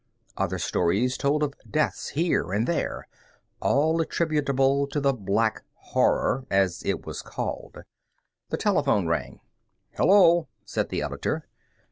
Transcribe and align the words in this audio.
Other 0.35 0.57
stories 0.57 1.15
told 1.15 1.43
of 1.43 1.53
deaths 1.69 2.09
here 2.09 2.51
and 2.53 2.65
there, 2.65 3.07
all 3.61 4.01
attributable 4.01 4.87
to 4.87 4.99
the 4.99 5.13
"Black 5.13 5.61
Horror," 5.73 6.47
as 6.49 6.81
it 6.83 7.05
was 7.05 7.21
called. 7.21 7.83
The 8.49 8.57
telephone 8.57 9.05
rang. 9.05 9.41
"Hello," 9.95 10.47
said 10.65 10.89
the 10.89 11.03
editor. 11.03 11.45